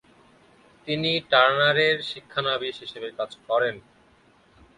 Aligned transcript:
তিনি 0.87 1.11
টার্নারের 1.31 1.97
শিক্ষানবিশ 2.11 2.75
হিসেবে 2.83 3.09
কাজ 3.17 3.31
করেন। 3.47 3.75